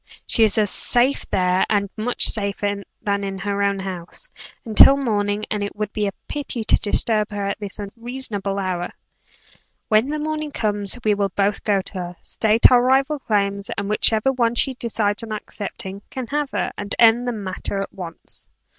[0.25, 4.29] She is as safe there, and much safer than in her own house,
[4.65, 8.91] until morning, and it would be a pity to disturb her at this unseasonable hour.
[9.89, 13.69] When the morning comes, we will both go to her together state our rival claims
[13.77, 17.93] and whichever one she decides on accepting, can have her, and end the matter at
[17.93, 18.47] once."